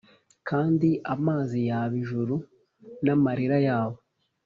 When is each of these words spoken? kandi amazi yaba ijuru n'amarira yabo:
kandi 0.49 0.89
amazi 1.13 1.57
yaba 1.69 1.93
ijuru 2.01 2.35
n'amarira 3.03 3.57
yabo: 3.67 3.97